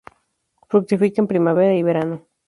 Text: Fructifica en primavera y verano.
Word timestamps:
Fructifica 0.67 1.21
en 1.21 1.27
primavera 1.27 1.75
y 1.75 1.83
verano. 1.83 2.25